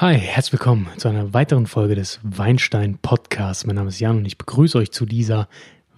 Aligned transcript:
Hi, 0.00 0.14
herzlich 0.14 0.54
willkommen 0.54 0.88
zu 0.96 1.08
einer 1.08 1.34
weiteren 1.34 1.66
Folge 1.66 1.94
des 1.94 2.20
Weinstein 2.22 2.96
Podcasts. 2.96 3.66
Mein 3.66 3.76
Name 3.76 3.90
ist 3.90 4.00
Jan 4.00 4.16
und 4.16 4.24
ich 4.24 4.38
begrüße 4.38 4.78
euch 4.78 4.92
zu 4.92 5.04
dieser 5.04 5.46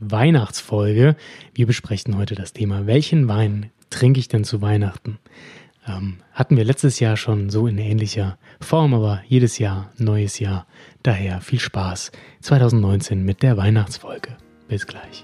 Weihnachtsfolge. 0.01 1.15
Wir 1.55 1.67
besprechen 1.69 2.17
heute 2.17 2.35
das 2.35 2.53
Thema, 2.53 2.89
welchen 2.89 3.29
Wein 3.29 3.71
trinke 3.91 4.19
ich 4.19 4.27
denn 4.27 4.43
zu 4.43 4.61
Weihnachten? 4.61 5.21
Ähm, 5.87 6.17
hatten 6.33 6.57
wir 6.57 6.65
letztes 6.65 6.99
Jahr 6.99 7.17
schon 7.17 7.49
so 7.49 7.69
in 7.69 7.79
ähnlicher 7.79 8.39
Form, 8.61 8.93
aber 8.93 9.23
jedes 9.29 9.61
Jahr 9.61 9.93
neues 9.99 10.41
Jahr. 10.41 10.67
Daher 11.05 11.41
viel 11.41 11.61
Spaß 11.61 12.11
2019 12.41 13.25
mit 13.25 13.45
der 13.45 13.57
Weihnachtsfolge. 13.57 14.37
Bis 14.67 14.89
gleich. 14.89 15.23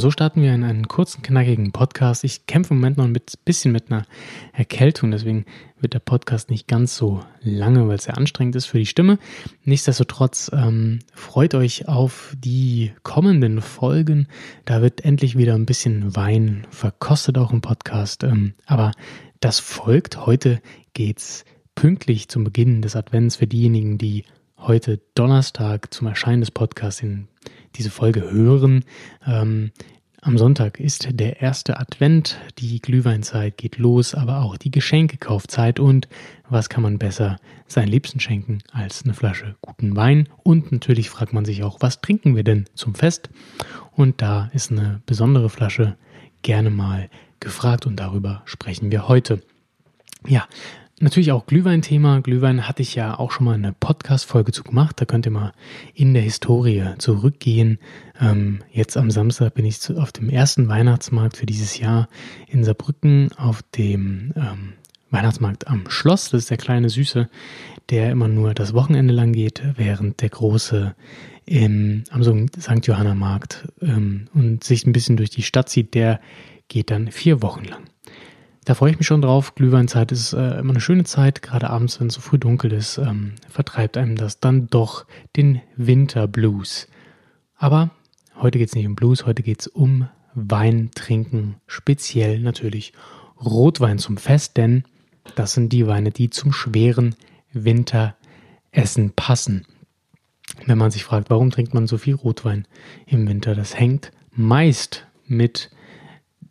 Und 0.00 0.04
so 0.04 0.10
starten 0.12 0.40
wir 0.40 0.54
in 0.54 0.64
einen 0.64 0.88
kurzen, 0.88 1.20
knackigen 1.20 1.72
Podcast. 1.72 2.24
Ich 2.24 2.46
kämpfe 2.46 2.72
im 2.72 2.78
Moment 2.80 2.96
noch 2.96 3.04
ein 3.04 3.14
bisschen 3.44 3.70
mit 3.70 3.92
einer 3.92 4.06
Erkältung, 4.54 5.10
deswegen 5.10 5.44
wird 5.78 5.92
der 5.92 5.98
Podcast 5.98 6.48
nicht 6.48 6.66
ganz 6.66 6.96
so 6.96 7.22
lange, 7.42 7.86
weil 7.86 7.96
es 7.96 8.04
sehr 8.04 8.16
anstrengend 8.16 8.56
ist 8.56 8.64
für 8.64 8.78
die 8.78 8.86
Stimme. 8.86 9.18
Nichtsdestotrotz 9.64 10.50
ähm, 10.54 11.00
freut 11.12 11.54
euch 11.54 11.86
auf 11.86 12.34
die 12.38 12.92
kommenden 13.02 13.60
Folgen. 13.60 14.26
Da 14.64 14.80
wird 14.80 15.04
endlich 15.04 15.36
wieder 15.36 15.54
ein 15.54 15.66
bisschen 15.66 16.16
Wein 16.16 16.66
verkostet, 16.70 17.36
auch 17.36 17.52
im 17.52 17.60
Podcast. 17.60 18.24
Ähm, 18.24 18.54
aber 18.64 18.92
das 19.40 19.60
folgt. 19.60 20.24
Heute 20.24 20.62
geht's 20.94 21.44
pünktlich 21.74 22.30
zum 22.30 22.44
Beginn 22.44 22.80
des 22.80 22.96
Advents 22.96 23.36
für 23.36 23.46
diejenigen, 23.46 23.98
die 23.98 24.24
heute 24.56 24.98
Donnerstag 25.14 25.92
zum 25.92 26.06
Erscheinen 26.06 26.40
des 26.40 26.52
Podcasts 26.52 27.02
in 27.02 27.28
diese 27.76 27.90
Folge 27.90 28.30
hören. 28.30 28.84
Ähm, 29.26 29.72
am 30.22 30.36
Sonntag 30.36 30.80
ist 30.80 31.08
der 31.10 31.40
erste 31.40 31.80
Advent, 31.80 32.38
die 32.58 32.80
Glühweinzeit 32.80 33.56
geht 33.56 33.78
los, 33.78 34.14
aber 34.14 34.42
auch 34.42 34.58
die 34.58 34.70
Geschenkekaufzeit 34.70 35.80
und 35.80 36.08
was 36.46 36.68
kann 36.68 36.82
man 36.82 36.98
besser 36.98 37.38
seinen 37.66 37.88
Liebsten 37.88 38.20
schenken 38.20 38.58
als 38.70 39.02
eine 39.02 39.14
Flasche 39.14 39.56
guten 39.62 39.96
Wein 39.96 40.28
und 40.42 40.72
natürlich 40.72 41.08
fragt 41.08 41.32
man 41.32 41.46
sich 41.46 41.62
auch, 41.62 41.78
was 41.80 42.02
trinken 42.02 42.36
wir 42.36 42.44
denn 42.44 42.66
zum 42.74 42.94
Fest? 42.94 43.30
Und 43.92 44.20
da 44.20 44.50
ist 44.52 44.70
eine 44.70 45.00
besondere 45.06 45.48
Flasche 45.48 45.96
gerne 46.42 46.68
mal 46.68 47.08
gefragt 47.40 47.86
und 47.86 47.96
darüber 47.96 48.42
sprechen 48.44 48.92
wir 48.92 49.08
heute. 49.08 49.40
Ja, 50.28 50.46
Natürlich 51.02 51.32
auch 51.32 51.46
Glühwein-Thema. 51.46 52.20
Glühwein 52.20 52.68
hatte 52.68 52.82
ich 52.82 52.94
ja 52.94 53.18
auch 53.18 53.30
schon 53.30 53.46
mal 53.46 53.54
eine 53.54 53.72
Podcast-Folge 53.72 54.52
zu 54.52 54.62
gemacht. 54.62 55.00
Da 55.00 55.06
könnt 55.06 55.24
ihr 55.24 55.32
mal 55.32 55.54
in 55.94 56.12
der 56.12 56.22
Historie 56.22 56.84
zurückgehen. 56.98 57.78
Ähm, 58.20 58.58
jetzt 58.70 58.98
am 58.98 59.10
Samstag 59.10 59.54
bin 59.54 59.64
ich 59.64 59.80
zu, 59.80 59.96
auf 59.96 60.12
dem 60.12 60.28
ersten 60.28 60.68
Weihnachtsmarkt 60.68 61.38
für 61.38 61.46
dieses 61.46 61.78
Jahr 61.78 62.10
in 62.48 62.64
Saarbrücken 62.64 63.30
auf 63.38 63.62
dem 63.62 64.34
ähm, 64.36 64.74
Weihnachtsmarkt 65.10 65.68
am 65.68 65.88
Schloss. 65.88 66.28
Das 66.28 66.42
ist 66.42 66.50
der 66.50 66.58
kleine 66.58 66.90
Süße, 66.90 67.30
der 67.88 68.10
immer 68.10 68.28
nur 68.28 68.52
das 68.52 68.74
Wochenende 68.74 69.14
lang 69.14 69.32
geht, 69.32 69.62
während 69.76 70.20
der 70.20 70.28
große 70.28 70.94
im, 71.46 72.04
am 72.10 72.22
St. 72.22 72.86
Johanna 72.86 73.14
Markt 73.14 73.68
ähm, 73.80 74.28
und 74.34 74.64
sich 74.64 74.86
ein 74.86 74.92
bisschen 74.92 75.16
durch 75.16 75.30
die 75.30 75.44
Stadt 75.44 75.70
zieht, 75.70 75.94
der 75.94 76.20
geht 76.68 76.90
dann 76.90 77.10
vier 77.10 77.40
Wochen 77.40 77.64
lang. 77.64 77.84
Da 78.64 78.74
freue 78.74 78.90
ich 78.90 78.98
mich 78.98 79.06
schon 79.06 79.22
drauf. 79.22 79.54
Glühweinzeit 79.54 80.12
ist 80.12 80.32
äh, 80.32 80.58
immer 80.58 80.70
eine 80.70 80.80
schöne 80.80 81.04
Zeit, 81.04 81.42
gerade 81.42 81.70
abends, 81.70 81.98
wenn 81.98 82.08
es 82.08 82.14
so 82.14 82.20
früh 82.20 82.38
dunkel 82.38 82.72
ist, 82.72 82.98
ähm, 82.98 83.32
vertreibt 83.48 83.96
einem 83.96 84.16
das 84.16 84.38
dann 84.38 84.66
doch 84.68 85.06
den 85.36 85.62
Winterblues. 85.76 86.88
Aber 87.56 87.90
heute 88.36 88.58
geht 88.58 88.68
es 88.68 88.74
nicht 88.74 88.86
um 88.86 88.96
Blues, 88.96 89.24
heute 89.24 89.42
geht 89.42 89.60
es 89.60 89.66
um 89.66 90.08
Wein 90.34 90.90
trinken, 90.94 91.56
speziell 91.66 92.40
natürlich 92.40 92.92
Rotwein 93.42 93.98
zum 93.98 94.16
Fest, 94.18 94.56
denn 94.56 94.84
das 95.34 95.54
sind 95.54 95.72
die 95.72 95.86
Weine, 95.86 96.10
die 96.10 96.30
zum 96.30 96.52
schweren 96.52 97.14
Winteressen 97.52 99.12
passen. 99.16 99.66
Wenn 100.66 100.78
man 100.78 100.90
sich 100.90 101.04
fragt, 101.04 101.30
warum 101.30 101.50
trinkt 101.50 101.74
man 101.74 101.86
so 101.86 101.96
viel 101.96 102.14
Rotwein 102.14 102.66
im 103.06 103.26
Winter, 103.26 103.54
das 103.54 103.78
hängt 103.78 104.12
meist 104.32 105.06
mit 105.26 105.70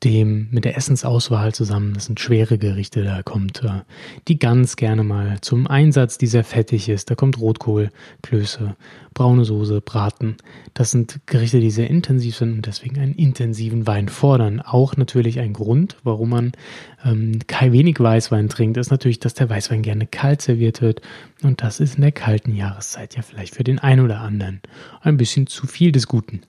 dem, 0.04 0.48
mit 0.52 0.66
der 0.66 0.78
Essensauswahl 0.78 1.54
zusammen. 1.54 1.94
Das 1.94 2.06
sind 2.06 2.20
schwere 2.20 2.58
Gerichte, 2.58 3.04
da 3.04 3.22
kommt 3.22 3.64
äh, 3.64 3.82
die 4.28 4.40
Gans 4.40 4.76
gerne 4.76 5.04
mal 5.04 5.40
zum 5.42 5.68
Einsatz, 5.68 6.18
die 6.18 6.28
sehr 6.28 6.44
fettig 6.44 6.90
ist. 6.90 7.10
Da 7.10 7.16
kommt 7.16 7.40
Rotkohl, 7.40 7.90
Klöße, 8.22 8.76
braune 9.14 9.46
Soße, 9.46 9.82
Braten. 9.82 10.38
Das 10.74 10.92
sind 10.92 11.20
Gerichte, 11.26 11.60
die 11.60 11.72
sehr 11.72 11.90
intensiv 11.90 12.38
sind 12.38 12.54
und 12.54 12.66
deswegen 12.66 13.00
einen 13.00 13.14
intensiven 13.14 13.88
Wein 13.88 14.08
fordern. 14.08 14.62
Auch 14.62 14.96
natürlich 14.96 15.40
ein 15.40 15.54
Grund, 15.54 15.98
warum 16.04 16.30
man 16.30 16.52
ähm, 17.04 17.40
kein 17.48 17.74
wenig 17.74 18.00
Weißwein 18.00 18.50
trinkt, 18.50 18.78
ist 18.78 18.92
natürlich, 18.92 19.20
dass 19.20 19.34
der 19.34 19.50
Weißwein 19.50 19.82
gerne 19.82 20.08
kalt 20.08 20.42
serviert 20.42 20.82
wird. 20.82 21.02
Und 21.44 21.62
das 21.62 21.80
ist 21.80 21.96
in 21.96 22.02
der 22.02 22.12
kalten 22.12 22.56
Jahreszeit 22.56 23.16
ja 23.16 23.22
vielleicht 23.22 23.56
für 23.56 23.64
den 23.64 23.80
einen 23.80 24.06
oder 24.06 24.22
anderen 24.22 24.62
ein 25.02 25.18
bisschen 25.18 25.48
zu 25.48 25.68
viel 25.68 25.92
des 25.92 26.08
Guten. 26.08 26.42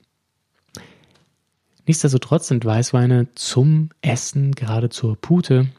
Nichtsdestotrotz 1.91 2.47
sind 2.47 2.65
Weißweine 2.65 3.34
zum 3.34 3.89
Essen, 4.01 4.53
gerade 4.53 4.91
zur 4.91 5.17
Pute, 5.17 5.71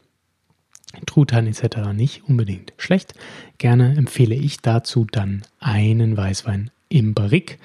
Truthahn 1.06 1.46
etc. 1.46 1.94
nicht 1.94 2.28
unbedingt 2.28 2.74
schlecht. 2.76 3.14
Gerne 3.56 3.96
empfehle 3.96 4.34
ich 4.34 4.58
dazu 4.58 5.06
dann 5.10 5.40
einen 5.58 6.14
Weißwein 6.14 6.70
im 6.90 7.14
Barrique, 7.14 7.56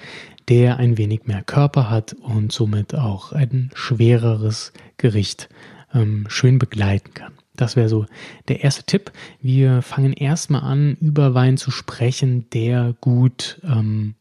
der 0.48 0.78
ein 0.78 0.96
wenig 0.96 1.26
mehr 1.26 1.42
Körper 1.42 1.90
hat 1.90 2.14
und 2.14 2.50
somit 2.50 2.94
auch 2.94 3.32
ein 3.32 3.70
schwereres 3.74 4.72
Gericht 4.96 5.50
ähm, 5.92 6.24
schön 6.30 6.58
begleiten 6.58 7.12
kann. 7.12 7.34
Das 7.54 7.76
wäre 7.76 7.90
so 7.90 8.06
der 8.48 8.64
erste 8.64 8.84
Tipp. 8.84 9.12
Wir 9.42 9.82
fangen 9.82 10.14
erstmal 10.14 10.62
an, 10.62 10.96
über 11.02 11.34
Wein 11.34 11.58
zu 11.58 11.70
sprechen, 11.70 12.48
der 12.54 12.94
gut 13.02 13.60
ähm, 13.62 14.14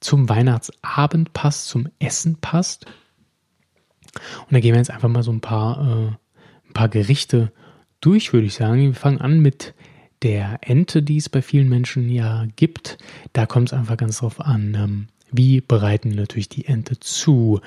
zum 0.00 0.30
Weihnachtsabend 0.30 1.34
passt, 1.34 1.68
zum 1.68 1.90
Essen 1.98 2.38
passt. 2.40 2.86
Und 4.42 4.52
da 4.52 4.60
gehen 4.60 4.72
wir 4.72 4.78
jetzt 4.78 4.90
einfach 4.90 5.08
mal 5.08 5.22
so 5.22 5.32
ein 5.32 5.40
paar, 5.40 5.78
äh, 5.78 6.68
ein 6.68 6.72
paar 6.72 6.88
Gerichte 6.88 7.52
durch, 8.00 8.32
würde 8.32 8.46
ich 8.46 8.54
sagen. 8.54 8.80
Wir 8.80 8.94
fangen 8.94 9.20
an 9.20 9.40
mit 9.40 9.74
der 10.22 10.58
Ente, 10.62 11.02
die 11.02 11.18
es 11.18 11.28
bei 11.28 11.42
vielen 11.42 11.68
Menschen 11.68 12.08
ja 12.08 12.46
gibt. 12.56 12.98
Da 13.32 13.46
kommt 13.46 13.68
es 13.68 13.72
einfach 13.72 13.96
ganz 13.96 14.18
drauf 14.18 14.40
an, 14.40 14.74
ähm, 14.74 15.06
wie 15.30 15.60
bereiten 15.60 16.10
wir 16.10 16.16
natürlich 16.16 16.48
die 16.48 16.66
Ente 16.66 16.98
zu. 16.98 17.60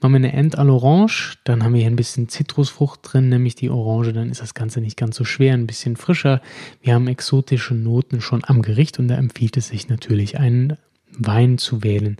Machen 0.00 0.12
wir 0.12 0.16
eine 0.16 0.32
Ente 0.32 0.58
à 0.58 0.64
l'Orange, 0.64 1.36
dann 1.44 1.62
haben 1.62 1.74
wir 1.74 1.80
hier 1.80 1.90
ein 1.90 1.96
bisschen 1.96 2.28
Zitrusfrucht 2.28 3.00
drin, 3.02 3.28
nämlich 3.28 3.54
die 3.54 3.68
Orange, 3.68 4.14
dann 4.14 4.30
ist 4.30 4.40
das 4.40 4.54
Ganze 4.54 4.80
nicht 4.80 4.96
ganz 4.96 5.16
so 5.16 5.24
schwer, 5.24 5.52
ein 5.52 5.66
bisschen 5.66 5.96
frischer. 5.96 6.40
Wir 6.80 6.94
haben 6.94 7.06
exotische 7.06 7.74
Noten 7.74 8.22
schon 8.22 8.42
am 8.44 8.62
Gericht 8.62 8.98
und 8.98 9.08
da 9.08 9.16
empfiehlt 9.16 9.58
es 9.58 9.68
sich 9.68 9.88
natürlich, 9.88 10.38
einen 10.38 10.78
Wein 11.18 11.58
zu 11.58 11.82
wählen, 11.82 12.16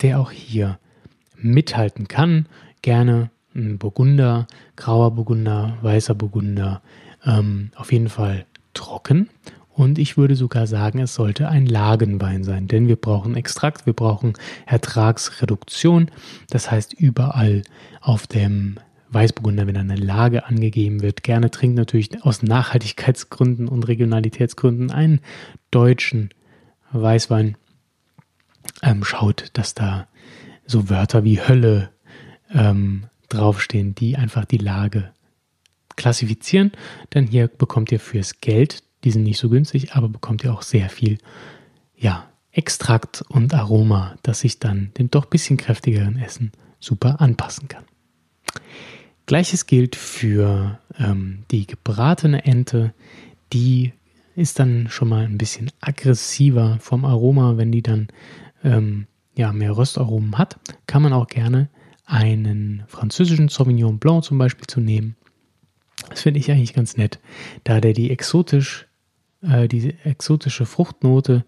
der 0.00 0.20
auch 0.20 0.30
hier 0.30 0.78
mithalten 1.36 2.08
kann 2.08 2.46
gerne 2.82 3.30
ein 3.54 3.78
Burgunder, 3.78 4.46
grauer 4.76 5.12
Burgunder, 5.12 5.78
weißer 5.82 6.14
Burgunder, 6.14 6.82
ähm, 7.24 7.70
auf 7.76 7.92
jeden 7.92 8.08
Fall 8.08 8.46
trocken. 8.74 9.28
Und 9.78 9.98
ich 9.98 10.16
würde 10.16 10.34
sogar 10.34 10.66
sagen, 10.66 10.98
es 10.98 11.14
sollte 11.14 11.48
ein 11.48 11.64
Lagenwein 11.64 12.42
sein, 12.42 12.66
denn 12.66 12.88
wir 12.88 12.96
brauchen 12.96 13.36
Extrakt, 13.36 13.86
wir 13.86 13.92
brauchen 13.92 14.32
Ertragsreduktion. 14.66 16.10
Das 16.50 16.70
heißt, 16.70 16.94
überall 16.94 17.62
auf 18.00 18.26
dem 18.26 18.80
Weißburgunder, 19.10 19.66
wenn 19.66 19.76
eine 19.76 19.94
Lage 19.94 20.46
angegeben 20.46 21.00
wird, 21.00 21.22
gerne 21.22 21.50
trinkt 21.50 21.76
natürlich 21.76 22.24
aus 22.24 22.42
Nachhaltigkeitsgründen 22.42 23.68
und 23.68 23.86
Regionalitätsgründen 23.86 24.90
einen 24.90 25.20
deutschen 25.70 26.30
Weißwein. 26.90 27.56
Ähm, 28.82 29.04
schaut, 29.04 29.50
dass 29.54 29.74
da 29.74 30.08
so 30.66 30.90
Wörter 30.90 31.24
wie 31.24 31.40
Hölle, 31.40 31.90
ähm, 32.52 33.04
draufstehen, 33.28 33.94
die 33.94 34.16
einfach 34.16 34.44
die 34.44 34.58
Lage 34.58 35.12
klassifizieren. 35.96 36.72
Denn 37.14 37.26
hier 37.26 37.48
bekommt 37.48 37.92
ihr 37.92 38.00
fürs 38.00 38.40
Geld, 38.40 38.82
die 39.04 39.10
sind 39.10 39.24
nicht 39.24 39.38
so 39.38 39.48
günstig, 39.48 39.94
aber 39.94 40.08
bekommt 40.08 40.44
ihr 40.44 40.52
auch 40.52 40.62
sehr 40.62 40.88
viel, 40.88 41.18
ja, 41.96 42.28
Extrakt 42.50 43.22
und 43.28 43.54
Aroma, 43.54 44.16
das 44.22 44.40
sich 44.40 44.58
dann 44.58 44.90
dem 44.98 45.10
doch 45.10 45.26
bisschen 45.26 45.58
kräftigeren 45.58 46.18
Essen 46.18 46.50
super 46.80 47.20
anpassen 47.20 47.68
kann. 47.68 47.84
Gleiches 49.26 49.66
gilt 49.66 49.94
für 49.94 50.80
ähm, 50.98 51.44
die 51.50 51.66
gebratene 51.66 52.44
Ente. 52.44 52.94
Die 53.52 53.92
ist 54.34 54.58
dann 54.58 54.88
schon 54.88 55.08
mal 55.08 55.24
ein 55.24 55.38
bisschen 55.38 55.70
aggressiver 55.80 56.78
vom 56.80 57.04
Aroma, 57.04 57.58
wenn 57.58 57.70
die 57.70 57.82
dann 57.82 58.08
ähm, 58.64 59.06
ja, 59.36 59.52
mehr 59.52 59.76
Röstaromen 59.76 60.38
hat. 60.38 60.58
Kann 60.86 61.02
man 61.02 61.12
auch 61.12 61.28
gerne 61.28 61.68
einen 62.08 62.84
französischen 62.88 63.48
Sauvignon 63.48 63.98
Blanc 63.98 64.24
zum 64.24 64.38
Beispiel 64.38 64.66
zu 64.66 64.80
nehmen. 64.80 65.14
Das 66.08 66.22
finde 66.22 66.40
ich 66.40 66.50
eigentlich 66.50 66.74
ganz 66.74 66.96
nett, 66.96 67.20
da 67.64 67.80
der 67.80 67.92
die 67.92 68.10
exotisch, 68.10 68.86
äh, 69.42 69.68
diese 69.68 69.92
exotische 70.04 70.64
Fruchtnote 70.64 71.44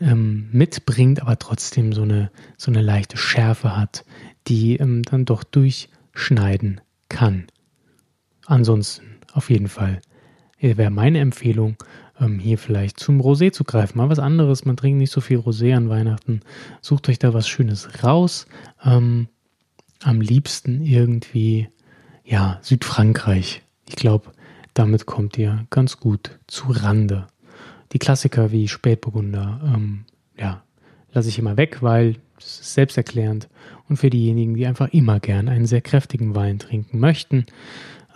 ähm, 0.00 0.48
mitbringt, 0.52 1.20
aber 1.20 1.38
trotzdem 1.38 1.92
so 1.92 2.02
eine, 2.02 2.30
so 2.56 2.70
eine 2.70 2.80
leichte 2.80 3.16
Schärfe 3.16 3.76
hat, 3.76 4.04
die 4.46 4.76
ähm, 4.76 5.02
dann 5.02 5.24
doch 5.24 5.42
durchschneiden 5.42 6.80
kann. 7.08 7.46
Ansonsten 8.46 9.18
auf 9.32 9.50
jeden 9.50 9.68
Fall 9.68 10.00
wäre 10.60 10.90
meine 10.90 11.18
Empfehlung, 11.18 11.76
ähm, 12.20 12.38
hier 12.38 12.58
vielleicht 12.58 13.00
zum 13.00 13.20
Rosé 13.20 13.52
zu 13.52 13.64
greifen. 13.64 13.98
Mal 13.98 14.10
was 14.10 14.18
anderes, 14.18 14.64
man 14.64 14.76
trinkt 14.76 14.98
nicht 14.98 15.12
so 15.12 15.20
viel 15.20 15.38
Rosé 15.38 15.74
an 15.74 15.88
Weihnachten. 15.88 16.40
Sucht 16.82 17.08
euch 17.08 17.18
da 17.18 17.34
was 17.34 17.48
Schönes 17.48 18.02
raus. 18.04 18.46
Ähm, 18.84 19.28
am 20.02 20.20
liebsten 20.20 20.82
irgendwie, 20.82 21.68
ja, 22.24 22.58
Südfrankreich. 22.62 23.62
Ich 23.88 23.96
glaube, 23.96 24.32
damit 24.74 25.06
kommt 25.06 25.38
ihr 25.38 25.66
ganz 25.70 25.98
gut 25.98 26.38
zu 26.46 26.66
Rande. 26.70 27.26
Die 27.92 27.98
Klassiker 27.98 28.52
wie 28.52 28.68
Spätburgunder, 28.68 29.60
ähm, 29.64 30.04
ja, 30.38 30.62
lasse 31.12 31.28
ich 31.28 31.38
immer 31.38 31.56
weg, 31.56 31.78
weil 31.80 32.16
es 32.38 32.60
ist 32.60 32.74
selbsterklärend. 32.74 33.48
Und 33.88 33.96
für 33.96 34.10
diejenigen, 34.10 34.54
die 34.54 34.66
einfach 34.66 34.88
immer 34.88 35.18
gern 35.20 35.48
einen 35.48 35.66
sehr 35.66 35.80
kräftigen 35.80 36.34
Wein 36.34 36.58
trinken 36.58 37.00
möchten, 37.00 37.46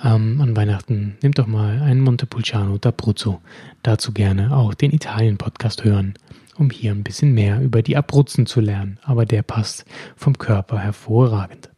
ähm, 0.05 0.41
an 0.41 0.57
Weihnachten 0.57 1.17
nehmt 1.23 1.39
doch 1.39 1.47
mal 1.47 1.81
einen 1.81 2.01
Montepulciano 2.01 2.77
d'Abruzzo. 2.77 3.39
Dazu 3.83 4.13
gerne 4.13 4.57
auch 4.57 4.75
den 4.75 4.93
Italien-Podcast 4.93 5.85
hören, 5.85 6.15
um 6.57 6.71
hier 6.71 6.93
ein 6.93 7.05
bisschen 7.05 7.33
mehr 7.35 7.61
über 7.61 7.83
die 7.83 7.97
Abruzzen 7.97 8.47
zu 8.47 8.61
lernen. 8.61 8.99
Aber 9.03 9.27
der 9.27 9.43
passt 9.43 9.85
vom 10.17 10.39
Körper 10.39 10.79
hervorragend. 10.79 11.72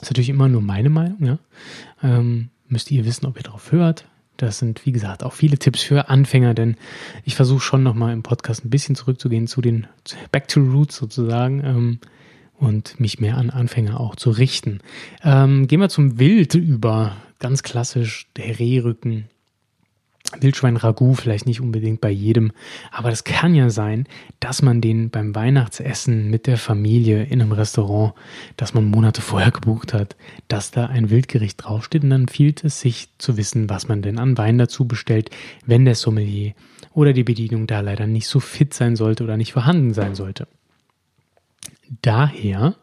Das 0.00 0.06
ist 0.06 0.12
natürlich 0.12 0.30
immer 0.30 0.48
nur 0.48 0.62
meine 0.62 0.88
Meinung. 0.88 1.18
Ja? 1.22 1.38
Ähm, 2.02 2.48
müsst 2.68 2.90
ihr 2.90 3.04
wissen, 3.04 3.26
ob 3.26 3.36
ihr 3.36 3.42
darauf 3.42 3.70
hört. 3.70 4.06
Das 4.38 4.58
sind, 4.58 4.86
wie 4.86 4.92
gesagt, 4.92 5.22
auch 5.22 5.34
viele 5.34 5.58
Tipps 5.58 5.82
für 5.82 6.08
Anfänger, 6.08 6.54
denn 6.54 6.76
ich 7.24 7.36
versuche 7.36 7.60
schon 7.60 7.82
nochmal 7.82 8.14
im 8.14 8.22
Podcast 8.22 8.64
ein 8.64 8.70
bisschen 8.70 8.94
zurückzugehen 8.94 9.46
zu 9.46 9.60
den 9.60 9.86
Back 10.32 10.48
to 10.48 10.60
Roots 10.60 10.96
sozusagen 10.96 11.62
ähm, 11.62 11.98
und 12.54 12.98
mich 12.98 13.20
mehr 13.20 13.36
an 13.36 13.50
Anfänger 13.50 14.00
auch 14.00 14.16
zu 14.16 14.30
richten. 14.30 14.80
Ähm, 15.22 15.68
gehen 15.68 15.80
wir 15.80 15.90
zum 15.90 16.18
Wild 16.18 16.54
über. 16.54 17.16
Ganz 17.38 17.62
klassisch 17.62 18.28
der 18.36 18.58
Rehrücken 18.58 19.26
Wildschwein-Ragout 20.38 21.14
vielleicht 21.14 21.46
nicht 21.46 21.60
unbedingt 21.60 22.00
bei 22.00 22.10
jedem, 22.10 22.52
aber 22.90 23.10
das 23.10 23.24
kann 23.24 23.54
ja 23.54 23.70
sein, 23.70 24.06
dass 24.38 24.62
man 24.62 24.80
den 24.80 25.10
beim 25.10 25.34
Weihnachtsessen 25.34 26.30
mit 26.30 26.46
der 26.46 26.56
Familie 26.56 27.24
in 27.24 27.42
einem 27.42 27.52
Restaurant, 27.52 28.14
das 28.56 28.74
man 28.74 28.84
Monate 28.84 29.22
vorher 29.22 29.50
gebucht 29.50 29.92
hat, 29.92 30.16
dass 30.48 30.70
da 30.70 30.86
ein 30.86 31.10
Wildgericht 31.10 31.64
draufsteht 31.64 32.04
und 32.04 32.10
dann 32.10 32.28
fehlt 32.28 32.64
es 32.64 32.80
sich 32.80 33.08
zu 33.18 33.36
wissen, 33.36 33.68
was 33.68 33.88
man 33.88 34.02
denn 34.02 34.18
an 34.18 34.38
Wein 34.38 34.58
dazu 34.58 34.86
bestellt, 34.86 35.30
wenn 35.66 35.84
der 35.84 35.94
Sommelier 35.94 36.54
oder 36.92 37.12
die 37.12 37.24
Bedienung 37.24 37.66
da 37.66 37.80
leider 37.80 38.06
nicht 38.06 38.26
so 38.26 38.40
fit 38.40 38.74
sein 38.74 38.96
sollte 38.96 39.24
oder 39.24 39.36
nicht 39.36 39.52
vorhanden 39.52 39.94
sein 39.94 40.14
sollte. 40.14 40.46
Daher 42.02 42.76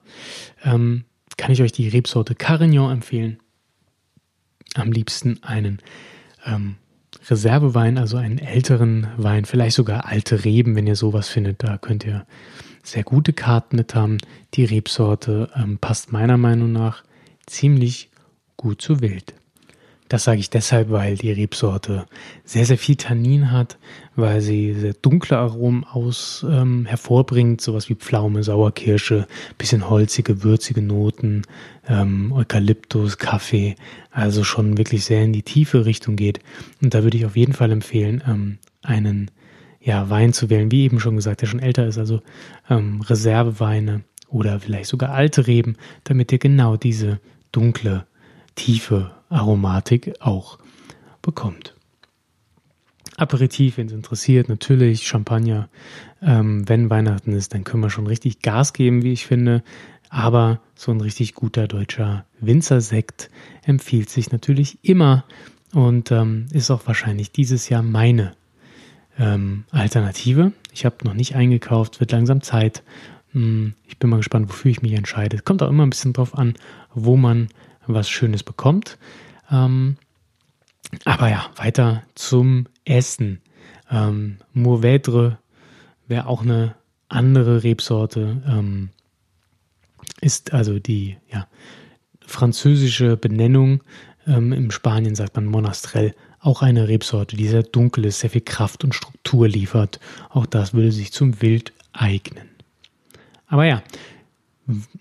ähm, 0.63 1.05
kann 1.37 1.51
ich 1.51 1.61
euch 1.61 1.71
die 1.71 1.87
Rebsorte 1.87 2.35
Carignan 2.35 2.91
empfehlen. 2.91 3.39
Am 4.75 4.91
liebsten 4.91 5.41
einen 5.43 5.81
ähm, 6.45 6.75
Reservewein, 7.29 7.97
also 7.97 8.17
einen 8.17 8.37
älteren 8.37 9.07
Wein, 9.17 9.45
vielleicht 9.45 9.75
sogar 9.75 10.05
alte 10.05 10.45
Reben, 10.45 10.75
wenn 10.75 10.87
ihr 10.87 10.95
sowas 10.95 11.27
findet. 11.27 11.63
Da 11.63 11.77
könnt 11.77 12.05
ihr 12.05 12.25
sehr 12.83 13.03
gute 13.03 13.33
Karten 13.33 13.75
mit 13.75 13.95
haben. 13.95 14.17
Die 14.53 14.65
Rebsorte 14.65 15.49
ähm, 15.55 15.77
passt 15.77 16.11
meiner 16.11 16.37
Meinung 16.37 16.71
nach 16.71 17.03
ziemlich 17.45 18.09
gut 18.55 18.81
zu 18.81 19.01
Wild. 19.01 19.33
Das 20.09 20.23
sage 20.23 20.39
ich 20.39 20.49
deshalb, 20.49 20.89
weil 20.89 21.15
die 21.15 21.31
Rebsorte 21.31 22.05
sehr, 22.45 22.65
sehr 22.65 22.77
viel 22.77 22.95
Tannin 22.95 23.51
hat, 23.51 23.77
weil 24.15 24.39
sie 24.39 24.73
sehr 24.73 24.93
dunkle 24.93 25.37
Aromen 25.37 25.83
aus 25.83 26.45
ähm, 26.49 26.85
hervorbringt, 26.85 27.59
sowas 27.59 27.89
wie 27.89 27.95
Pflaume, 27.95 28.43
Sauerkirsche, 28.43 29.27
bisschen 29.57 29.89
holzige, 29.89 30.43
würzige 30.43 30.81
Noten, 30.81 31.41
ähm, 31.89 32.31
Eukalyptus, 32.31 33.17
Kaffee, 33.17 33.75
also 34.11 34.43
schon 34.43 34.77
wirklich 34.77 35.03
sehr 35.03 35.23
in 35.23 35.33
die 35.33 35.43
tiefe 35.43 35.85
Richtung 35.85 36.15
geht. 36.15 36.39
Und 36.81 36.93
da 36.93 37.03
würde 37.03 37.17
ich 37.17 37.25
auf 37.25 37.35
jeden 37.35 37.53
Fall 37.53 37.71
empfehlen, 37.71 38.23
ähm, 38.25 38.57
einen 38.83 39.29
ja, 39.81 40.09
Wein 40.09 40.31
zu 40.31 40.49
wählen, 40.49 40.71
wie 40.71 40.83
eben 40.83 40.99
schon 40.99 41.17
gesagt, 41.17 41.41
der 41.41 41.47
schon 41.47 41.59
älter 41.59 41.85
ist, 41.85 41.97
also 41.97 42.21
ähm, 42.69 43.01
Reserveweine 43.01 44.03
oder 44.29 44.59
vielleicht 44.59 44.89
sogar 44.89 45.11
alte 45.11 45.47
Reben, 45.47 45.75
damit 46.03 46.31
ihr 46.31 46.39
genau 46.39 46.77
diese 46.77 47.19
dunkle, 47.51 48.05
tiefe 48.55 49.16
Aromatik 49.29 50.15
auch 50.19 50.57
bekommt. 51.21 51.75
Aperitif, 53.17 53.77
wenn 53.77 53.87
es 53.87 53.93
interessiert, 53.93 54.47
natürlich 54.47 55.07
Champagner. 55.07 55.69
Ähm, 56.21 56.69
wenn 56.69 56.89
Weihnachten 56.89 57.33
ist, 57.33 57.53
dann 57.53 57.63
können 57.63 57.81
wir 57.81 57.89
schon 57.89 58.07
richtig 58.07 58.41
Gas 58.41 58.73
geben, 58.73 59.01
wie 59.01 59.13
ich 59.13 59.25
finde. 59.25 59.63
Aber 60.09 60.61
so 60.75 60.91
ein 60.91 61.01
richtig 61.01 61.33
guter 61.33 61.67
deutscher 61.67 62.25
Winzersekt 62.39 63.29
empfiehlt 63.65 64.09
sich 64.09 64.31
natürlich 64.31 64.77
immer 64.83 65.25
und 65.73 66.11
ähm, 66.11 66.45
ist 66.53 66.71
auch 66.71 66.87
wahrscheinlich 66.87 67.31
dieses 67.31 67.69
Jahr 67.69 67.83
meine 67.83 68.33
ähm, 69.19 69.65
Alternative. 69.71 70.53
Ich 70.71 70.85
habe 70.85 70.97
noch 71.03 71.13
nicht 71.13 71.35
eingekauft, 71.35 71.99
wird 71.99 72.11
langsam 72.11 72.41
Zeit. 72.41 72.83
Hm, 73.31 73.73
ich 73.87 73.97
bin 73.97 74.09
mal 74.09 74.17
gespannt, 74.17 74.47
wofür 74.47 74.71
ich 74.71 74.81
mich 74.81 74.93
entscheide. 74.93 75.39
Kommt 75.39 75.61
auch 75.61 75.69
immer 75.69 75.85
ein 75.85 75.89
bisschen 75.89 76.13
drauf 76.13 76.37
an, 76.37 76.53
wo 76.93 77.17
man 77.17 77.49
was 77.87 78.09
Schönes 78.09 78.43
bekommt. 78.43 78.97
Ähm, 79.51 79.97
aber 81.05 81.29
ja, 81.29 81.49
weiter 81.55 82.03
zum 82.15 82.67
Essen. 82.85 83.41
Ähm, 83.91 84.37
Mourvèdre 84.55 85.37
wäre 86.07 86.27
auch 86.27 86.41
eine 86.41 86.75
andere 87.09 87.63
Rebsorte. 87.63 88.41
Ähm, 88.47 88.89
ist 90.21 90.53
also 90.53 90.79
die 90.79 91.17
ja, 91.31 91.47
französische 92.25 93.17
Benennung. 93.17 93.83
Ähm, 94.25 94.51
Im 94.53 94.71
Spanien 94.71 95.15
sagt 95.15 95.35
man 95.35 95.45
Monastrell. 95.45 96.13
Auch 96.39 96.61
eine 96.61 96.87
Rebsorte, 96.87 97.35
die 97.35 97.47
sehr 97.47 97.63
dunkel 97.63 98.05
ist, 98.05 98.19
sehr 98.19 98.29
viel 98.29 98.41
Kraft 98.41 98.83
und 98.83 98.93
Struktur 98.93 99.47
liefert. 99.47 99.99
Auch 100.29 100.45
das 100.45 100.73
würde 100.73 100.91
sich 100.91 101.11
zum 101.11 101.41
Wild 101.41 101.73
eignen. 101.93 102.47
Aber 103.47 103.65
ja, 103.65 103.81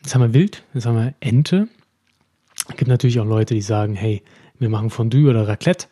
jetzt 0.02 0.14
haben 0.14 0.22
wir 0.22 0.34
Wild, 0.34 0.62
jetzt 0.74 0.86
haben 0.86 0.96
wir 0.96 1.14
Ente. 1.20 1.68
Gibt 2.86 2.92
natürlich 2.92 3.18
auch 3.18 3.26
Leute, 3.26 3.52
die 3.52 3.62
sagen, 3.62 3.94
hey, 3.94 4.22
wir 4.60 4.68
machen 4.68 4.90
Fondue 4.90 5.28
oder 5.28 5.48
Raclette. 5.48 5.88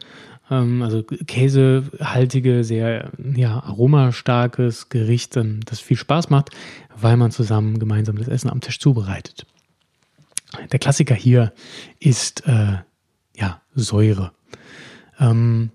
Ähm, 0.48 0.80
also 0.80 1.02
käsehaltige, 1.02 2.62
sehr 2.62 3.10
ja, 3.34 3.64
aromastarkes 3.64 4.90
Gericht, 4.90 5.36
das 5.36 5.80
viel 5.80 5.96
Spaß 5.96 6.30
macht, 6.30 6.50
weil 6.96 7.16
man 7.16 7.32
zusammen 7.32 7.80
gemeinsam 7.80 8.16
das 8.16 8.28
Essen 8.28 8.48
am 8.48 8.60
Tisch 8.60 8.78
zubereitet. 8.78 9.44
Der 10.70 10.78
Klassiker 10.78 11.16
hier 11.16 11.52
ist 11.98 12.46
äh, 12.46 12.76
ja, 13.34 13.60
Säure. 13.74 14.30
Ähm, 15.18 15.72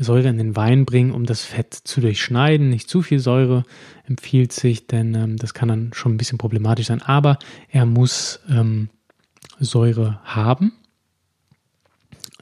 Säure 0.00 0.30
in 0.30 0.38
den 0.38 0.56
Wein 0.56 0.84
bringen, 0.84 1.12
um 1.12 1.26
das 1.26 1.44
Fett 1.44 1.74
zu 1.74 2.00
durchschneiden. 2.00 2.70
Nicht 2.70 2.90
zu 2.90 3.02
viel 3.02 3.20
Säure 3.20 3.62
empfiehlt 4.02 4.50
sich, 4.50 4.88
denn 4.88 5.14
ähm, 5.14 5.36
das 5.36 5.54
kann 5.54 5.68
dann 5.68 5.92
schon 5.92 6.14
ein 6.14 6.16
bisschen 6.16 6.38
problematisch 6.38 6.88
sein. 6.88 7.02
Aber 7.02 7.38
er 7.68 7.86
muss 7.86 8.40
ähm, 8.50 8.88
Säure 9.58 10.20
haben. 10.24 10.72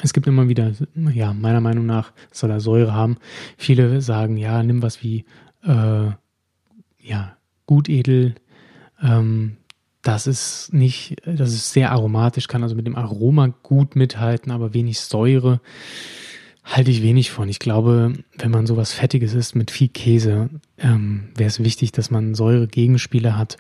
Es 0.01 0.13
gibt 0.13 0.27
immer 0.27 0.49
wieder, 0.49 0.73
ja, 1.13 1.33
meiner 1.33 1.61
Meinung 1.61 1.87
nach 1.87 2.13
soll 2.31 2.51
er 2.51 2.61
Säure 2.61 2.95
haben. 2.95 3.17
Viele 3.57 4.01
sagen, 4.01 4.37
ja, 4.37 4.63
nimm 4.63 4.83
was 4.83 5.03
wie, 5.03 5.25
äh, 5.65 6.11
ja, 7.01 7.37
Gutedel. 7.67 8.35
Ähm, 9.03 9.57
das 10.03 10.27
ist 10.27 10.73
nicht, 10.73 11.17
das 11.27 11.53
ist 11.53 11.73
sehr 11.73 11.91
aromatisch, 11.91 12.47
kann 12.47 12.63
also 12.63 12.77
mit 12.77 12.87
dem 12.87 12.97
Aroma 12.97 13.49
gut 13.63 13.97
mithalten, 13.97 14.53
aber 14.53 14.73
wenig 14.73 15.01
Säure 15.01 15.61
halte 16.65 16.91
ich 16.91 17.03
wenig 17.03 17.31
von. 17.31 17.49
Ich 17.49 17.59
glaube, 17.59 18.13
wenn 18.37 18.51
man 18.51 18.67
sowas 18.67 18.93
Fettiges 18.93 19.35
isst 19.35 19.57
mit 19.57 19.71
viel 19.71 19.89
Käse, 19.89 20.51
ähm, 20.79 21.31
wäre 21.35 21.49
es 21.49 21.63
wichtig, 21.63 21.93
dass 21.93 22.11
man 22.11 22.35
Säure-Gegenspieler 22.35 23.37
hat 23.37 23.57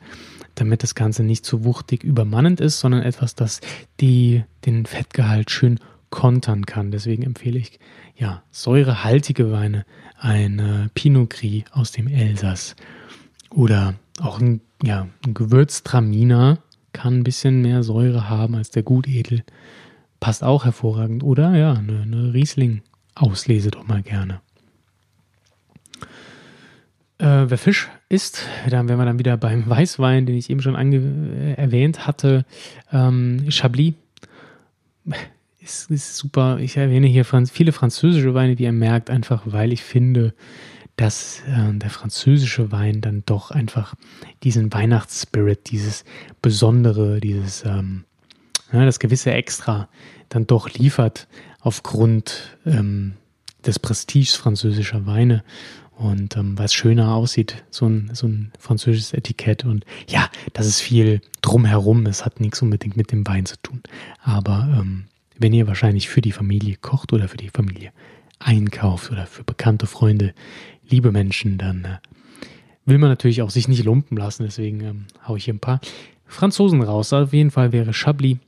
damit 0.61 0.83
das 0.83 0.95
Ganze 0.95 1.23
nicht 1.23 1.45
zu 1.45 1.65
wuchtig 1.65 2.05
übermannend 2.05 2.61
ist, 2.61 2.81
sondern 2.81 3.03
etwas, 3.03 3.35
das 3.35 3.61
die, 4.01 4.45
den 4.67 4.87
Fettgehalt 4.87 5.51
schön 5.51 5.79
kontern 6.11 6.67
kann. 6.67 6.91
Deswegen 6.91 7.23
empfehle 7.23 7.59
ich 7.59 7.79
ja 8.17 8.43
säurehaltige 8.51 9.53
Weine, 9.53 9.85
ein 10.19 10.91
Pinot 10.95 11.31
Gris 11.31 11.65
aus 11.71 11.93
dem 11.93 12.09
Elsass 12.09 12.75
oder 13.51 13.95
auch 14.21 14.41
ein, 14.41 14.61
ja, 14.83 15.09
ein 15.25 15.35
Gewürztraminer 15.35 16.59
kann 16.93 17.19
ein 17.19 17.25
bisschen 17.25 17.63
mehr 17.63 17.83
Säure 17.83 18.29
haben 18.29 18.55
als 18.55 18.71
der 18.71 18.83
Gutedel. 18.83 19.45
Passt 20.21 20.43
auch 20.43 20.65
hervorragend. 20.65 21.23
Oder 21.23 21.57
ja, 21.57 21.75
eine, 21.75 22.03
eine 22.03 22.35
Riesling-Auslese 22.35 23.71
doch 23.71 23.87
mal 23.87 24.03
gerne. 24.03 24.41
Äh, 27.19 27.51
wer 27.51 27.59
Fisch 27.59 27.89
isst, 28.09 28.45
dann 28.71 28.89
wären 28.89 28.99
wir 28.99 29.05
dann 29.05 29.19
wieder 29.19 29.37
beim 29.37 29.69
Weißwein, 29.69 30.27
den 30.27 30.37
ich 30.37 30.51
eben 30.51 30.63
schon 30.63 30.77
äh, 30.77 31.55
erwähnt 31.55 32.07
hatte. 32.07 32.45
Ähm, 32.93 33.51
Chablis 33.51 33.95
ist, 35.61 35.91
ist, 35.91 36.17
super. 36.17 36.59
Ich 36.61 36.77
erwähne 36.77 37.09
hier 37.09 37.25
Franz 37.25 37.51
viele 37.51 37.73
französische 37.73 38.35
Weine, 38.35 38.59
wie 38.59 38.65
ihr 38.65 38.73
merkt, 38.73 39.11
einfach 39.11 39.43
weil 39.47 39.73
ich 39.73 39.83
finde, 39.83 40.33
dass 40.97 41.43
äh, 41.47 41.73
der 41.75 41.91
französische 41.91 42.73
Wein 42.73 43.01
dann 43.01 43.23
doch 43.27 43.51
einfach 43.51 43.95
diesen 44.43 44.73
Weihnachtsspirit, 44.73 45.71
dieses 45.71 46.05
Besondere, 46.41 47.21
dieses 47.21 47.65
ähm, 47.65 48.05
ja, 48.73 48.85
das 48.85 48.99
gewisse 48.99 49.33
Extra 49.33 49.89
dann 50.29 50.47
doch 50.47 50.71
liefert 50.71 51.27
aufgrund 51.61 52.59
ähm, 52.67 53.15
des 53.65 53.79
Prestiges 53.79 54.37
französischer 54.37 55.07
Weine 55.07 55.43
und 55.99 56.37
ähm, 56.37 56.57
was 56.57 56.73
schöner 56.73 57.15
aussieht, 57.15 57.65
so 57.71 57.87
ein, 57.87 58.11
so 58.13 58.29
ein 58.29 58.53
französisches 58.59 59.13
Etikett. 59.13 59.65
Und 59.65 59.85
ja, 60.09 60.31
das 60.53 60.67
ist 60.67 60.81
viel 60.81 61.21
drumherum. 61.43 62.07
Es 62.07 62.25
hat 62.25 62.41
nichts 62.41 62.63
unbedingt 62.63 62.97
mit 62.97 63.11
dem 63.11 63.27
Wein 63.27 63.47
zu 63.47 63.57
tun. 63.61 63.83
Aber 64.23 64.69
ähm, 64.79 65.07
wenn 65.37 65.53
ihr 65.53 65.67
wahrscheinlich 65.67 66.09
für 66.09 66.21
die 66.21 66.31
Familie 66.31 66.77
kocht 66.81 67.13
oder 67.13 67.29
für 67.29 67.37
die 67.37 67.51
Familie 67.51 67.91
einkauft 68.39 69.11
oder 69.11 69.27
für 69.27 69.43
bekannte 69.43 69.89
Freunde, 69.89 70.35
liebe 70.89 71.11
Menschen, 71.11 71.59
dann 71.59 71.85
äh, 71.85 71.99
will 72.85 72.99
man 72.99 73.11
natürlich 73.11 73.43
auch 73.43 73.51
sich 73.51 73.67
nicht 73.67 73.85
lumpen 73.85 74.17
lassen. 74.17 74.45
Deswegen 74.45 74.81
ähm, 74.81 75.07
haue 75.27 75.39
ich 75.39 75.47
hier 75.47 75.55
ein 75.55 75.61
paar 75.61 75.81
Franzosen 76.27 76.81
raus. 76.81 77.13
Auf 77.13 77.33
jeden 77.33 77.51
Fall 77.51 77.73
wäre 77.73 77.93
Chablis 77.93 78.39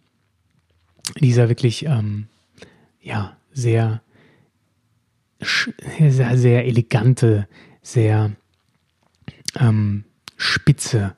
dieser 1.19 1.49
wirklich, 1.49 1.85
ähm, 1.87 2.29
ja, 3.03 3.37
sehr 3.53 4.03
sehr, 5.41 6.37
sehr 6.37 6.67
elegante, 6.67 7.49
sehr 7.83 8.33
ähm, 9.59 10.05
spitze 10.37 11.17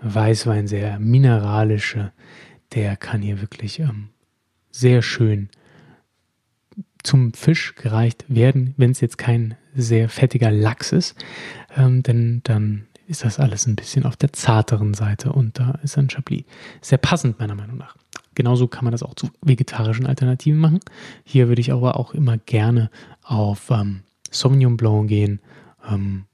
Weißwein, 0.00 0.66
sehr 0.66 0.98
mineralische, 0.98 2.12
der 2.74 2.96
kann 2.96 3.22
hier 3.22 3.40
wirklich 3.40 3.80
ähm, 3.80 4.10
sehr 4.70 5.02
schön 5.02 5.48
zum 7.02 7.32
Fisch 7.32 7.74
gereicht 7.74 8.24
werden, 8.28 8.74
wenn 8.76 8.90
es 8.90 9.00
jetzt 9.00 9.18
kein 9.18 9.56
sehr 9.74 10.08
fettiger 10.08 10.50
Lachs 10.50 10.92
ist, 10.92 11.16
ähm, 11.76 12.02
denn 12.02 12.40
dann 12.44 12.86
ist 13.06 13.24
das 13.24 13.38
alles 13.38 13.66
ein 13.66 13.76
bisschen 13.76 14.04
auf 14.04 14.16
der 14.16 14.32
zarteren 14.32 14.94
Seite 14.94 15.32
und 15.32 15.58
da 15.58 15.78
ist 15.82 15.98
ein 15.98 16.08
Chablis 16.08 16.44
sehr 16.80 16.98
passend 16.98 17.38
meiner 17.38 17.54
Meinung 17.54 17.76
nach. 17.76 17.96
Genauso 18.34 18.66
kann 18.68 18.84
man 18.84 18.92
das 18.92 19.02
auch 19.02 19.14
zu 19.14 19.30
vegetarischen 19.42 20.06
Alternativen 20.06 20.58
machen. 20.58 20.80
Hier 21.24 21.48
würde 21.48 21.60
ich 21.60 21.72
aber 21.72 21.98
auch 21.98 22.14
immer 22.14 22.38
gerne 22.38 22.90
auf 23.22 23.70
ähm, 23.70 24.02
Sauvignon 24.30 24.76
Blanc 24.76 25.08
gehen, 25.08 25.40
ähm, 25.88 26.24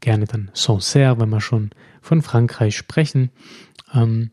gerne 0.00 0.26
dann 0.26 0.50
Sancerre, 0.54 1.18
wenn 1.20 1.30
wir 1.30 1.40
schon 1.40 1.70
von 2.02 2.22
Frankreich 2.22 2.76
sprechen. 2.76 3.30
Ähm, 3.92 4.30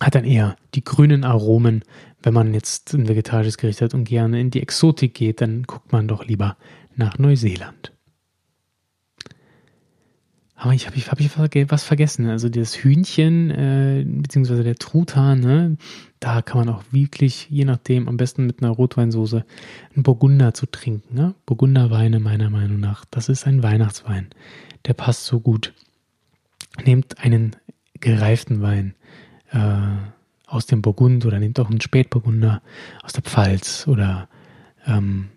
hat 0.00 0.14
dann 0.14 0.24
eher 0.24 0.56
die 0.74 0.84
grünen 0.84 1.24
Aromen. 1.24 1.82
Wenn 2.22 2.34
man 2.34 2.52
jetzt 2.52 2.92
ein 2.94 3.08
vegetarisches 3.08 3.58
Gericht 3.58 3.80
hat 3.80 3.94
und 3.94 4.04
gerne 4.04 4.40
in 4.40 4.50
die 4.50 4.60
Exotik 4.60 5.14
geht, 5.14 5.40
dann 5.40 5.62
guckt 5.62 5.92
man 5.92 6.08
doch 6.08 6.24
lieber 6.24 6.56
nach 6.96 7.18
Neuseeland. 7.18 7.93
Aber 10.56 10.72
ich 10.72 10.86
habe 10.86 10.96
ich, 10.96 11.10
hab 11.10 11.20
ich 11.20 11.70
was 11.70 11.84
vergessen. 11.84 12.28
Also 12.28 12.48
das 12.48 12.76
Hühnchen, 12.76 13.50
äh, 13.50 14.04
beziehungsweise 14.06 14.62
der 14.62 14.76
Truthahn, 14.76 15.40
ne? 15.40 15.76
da 16.20 16.42
kann 16.42 16.58
man 16.58 16.74
auch 16.74 16.84
wirklich, 16.90 17.48
je 17.50 17.64
nachdem, 17.64 18.08
am 18.08 18.16
besten 18.16 18.46
mit 18.46 18.62
einer 18.62 18.70
Rotweinsoße, 18.70 19.44
einen 19.94 20.02
Burgunder 20.02 20.54
zu 20.54 20.66
trinken. 20.66 21.14
Ne? 21.14 21.34
Burgunderweine 21.44 22.20
meiner 22.20 22.50
Meinung 22.50 22.78
nach. 22.78 23.04
Das 23.10 23.28
ist 23.28 23.46
ein 23.46 23.62
Weihnachtswein. 23.62 24.28
Der 24.86 24.94
passt 24.94 25.26
so 25.26 25.40
gut. 25.40 25.74
Nehmt 26.84 27.18
einen 27.18 27.56
gereiften 27.98 28.62
Wein 28.62 28.94
äh, 29.50 29.58
aus 30.46 30.66
dem 30.66 30.82
Burgund 30.82 31.26
oder 31.26 31.40
nehmt 31.40 31.58
auch 31.58 31.70
einen 31.70 31.80
Spätburgunder 31.80 32.62
aus 33.02 33.12
der 33.12 33.22
Pfalz 33.22 33.88
oder 33.88 34.28
ähm, 34.86 35.30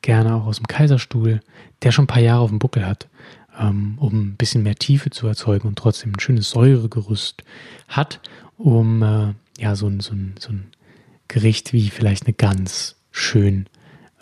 gerne 0.00 0.34
auch 0.34 0.46
aus 0.46 0.56
dem 0.56 0.66
Kaiserstuhl, 0.66 1.40
der 1.82 1.92
schon 1.92 2.04
ein 2.04 2.08
paar 2.08 2.22
Jahre 2.22 2.40
auf 2.40 2.50
dem 2.50 2.58
Buckel 2.58 2.86
hat 2.86 3.08
ähm, 3.58 3.96
um 3.98 4.28
ein 4.28 4.36
bisschen 4.36 4.62
mehr 4.62 4.74
Tiefe 4.74 5.10
zu 5.10 5.26
erzeugen 5.26 5.68
und 5.68 5.78
trotzdem 5.78 6.12
ein 6.12 6.20
schönes 6.20 6.50
Säuregerüst 6.50 7.44
hat, 7.88 8.20
um 8.56 9.02
äh, 9.02 9.34
ja 9.58 9.76
so 9.76 9.86
ein, 9.86 10.00
so, 10.00 10.12
ein, 10.12 10.34
so 10.38 10.50
ein 10.50 10.68
Gericht 11.28 11.72
wie 11.72 11.90
vielleicht 11.90 12.26
eine 12.26 12.34
Gans 12.34 12.96
schön 13.10 13.66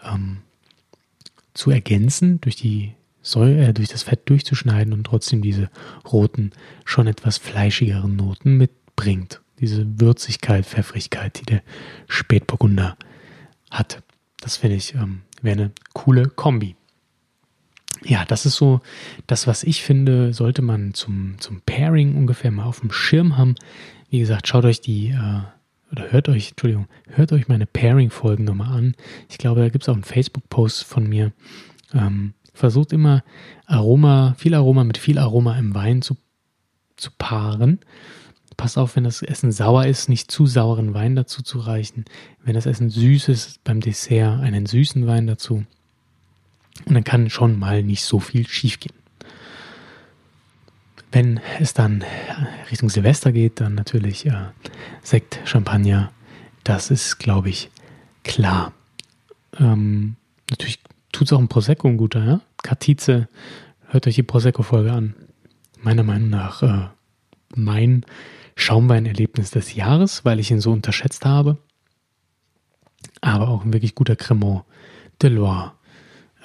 ähm, 0.04 0.38
zu 1.54 1.70
ergänzen, 1.70 2.40
durch 2.40 2.56
die 2.56 2.94
Säure, 3.22 3.68
äh, 3.68 3.72
durch 3.72 3.88
das 3.88 4.02
Fett 4.02 4.28
durchzuschneiden 4.28 4.92
und 4.92 5.04
trotzdem 5.04 5.42
diese 5.42 5.70
roten, 6.10 6.52
schon 6.84 7.06
etwas 7.06 7.38
fleischigeren 7.38 8.16
Noten 8.16 8.56
mitbringt. 8.56 9.40
Diese 9.60 10.00
Würzigkeit, 10.00 10.66
Pfeffrigkeit, 10.66 11.40
die 11.40 11.46
der 11.46 11.62
Spätburgunder 12.08 12.96
hat. 13.70 14.02
Das 14.40 14.56
finde 14.56 14.76
ich, 14.76 14.94
ähm, 14.94 15.22
wäre 15.40 15.58
eine 15.60 15.72
coole 15.92 16.26
Kombi 16.26 16.74
ja, 18.04 18.24
das 18.24 18.46
ist 18.46 18.56
so 18.56 18.80
das, 19.26 19.46
was 19.46 19.64
ich 19.64 19.82
finde, 19.82 20.32
sollte 20.32 20.62
man 20.62 20.94
zum, 20.94 21.36
zum 21.38 21.60
Pairing 21.60 22.16
ungefähr 22.16 22.50
mal 22.50 22.64
auf 22.64 22.80
dem 22.80 22.92
Schirm 22.92 23.36
haben. 23.36 23.54
Wie 24.10 24.18
gesagt, 24.18 24.48
schaut 24.48 24.64
euch 24.64 24.80
die, 24.80 25.08
äh, 25.08 25.40
oder 25.92 26.10
hört 26.10 26.28
euch, 26.28 26.50
Entschuldigung, 26.50 26.86
hört 27.08 27.32
euch 27.32 27.48
meine 27.48 27.66
Pairing-Folgen 27.66 28.44
nochmal 28.44 28.76
an. 28.76 28.94
Ich 29.28 29.38
glaube, 29.38 29.60
da 29.60 29.68
gibt 29.68 29.84
es 29.84 29.88
auch 29.88 29.94
einen 29.94 30.04
Facebook-Post 30.04 30.84
von 30.84 31.08
mir. 31.08 31.32
Ähm, 31.94 32.34
versucht 32.54 32.92
immer 32.92 33.22
Aroma, 33.66 34.34
viel 34.38 34.54
Aroma 34.54 34.84
mit 34.84 34.98
viel 34.98 35.18
Aroma 35.18 35.58
im 35.58 35.74
Wein 35.74 36.02
zu, 36.02 36.16
zu 36.96 37.10
paaren. 37.16 37.80
Passt 38.56 38.78
auf, 38.78 38.96
wenn 38.96 39.04
das 39.04 39.22
Essen 39.22 39.50
sauer 39.50 39.86
ist, 39.86 40.08
nicht 40.08 40.30
zu 40.30 40.46
sauren 40.46 40.94
Wein 40.94 41.16
dazu 41.16 41.42
zu 41.42 41.58
reichen. 41.58 42.04
Wenn 42.44 42.54
das 42.54 42.66
Essen 42.66 42.90
süß 42.90 43.28
ist, 43.28 43.64
beim 43.64 43.80
Dessert 43.80 44.40
einen 44.40 44.66
süßen 44.66 45.06
Wein 45.06 45.26
dazu. 45.26 45.64
Und 46.86 46.94
dann 46.94 47.04
kann 47.04 47.30
schon 47.30 47.58
mal 47.58 47.82
nicht 47.82 48.04
so 48.04 48.20
viel 48.20 48.46
schiefgehen. 48.46 48.94
Wenn 51.10 51.40
es 51.60 51.74
dann 51.74 52.04
Richtung 52.70 52.88
Silvester 52.88 53.32
geht, 53.32 53.60
dann 53.60 53.74
natürlich 53.74 54.26
äh, 54.26 54.46
Sekt, 55.02 55.40
Champagner. 55.44 56.10
Das 56.64 56.90
ist, 56.90 57.18
glaube 57.18 57.50
ich, 57.50 57.70
klar. 58.24 58.72
Ähm, 59.58 60.16
natürlich 60.50 60.78
tut 61.12 61.26
es 61.26 61.32
auch 61.32 61.38
ein 61.38 61.48
Prosecco 61.48 61.88
ein 61.88 61.98
guter, 61.98 62.24
ja? 62.24 62.40
Katize, 62.62 63.28
hört 63.88 64.06
euch 64.06 64.14
die 64.14 64.22
Prosecco-Folge 64.22 64.92
an. 64.92 65.14
Meiner 65.82 66.02
Meinung 66.02 66.30
nach 66.30 66.62
äh, 66.62 66.88
mein 67.54 68.06
Schaumweinerlebnis 68.54 69.50
des 69.50 69.74
Jahres, 69.74 70.24
weil 70.24 70.40
ich 70.40 70.50
ihn 70.50 70.60
so 70.60 70.72
unterschätzt 70.72 71.26
habe. 71.26 71.58
Aber 73.20 73.48
auch 73.48 73.64
ein 73.64 73.72
wirklich 73.72 73.94
guter 73.94 74.16
Cremant 74.16 74.64
de 75.20 75.30
Loire 75.30 75.72